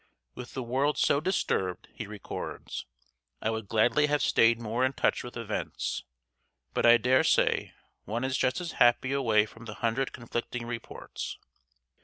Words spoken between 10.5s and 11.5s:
reports."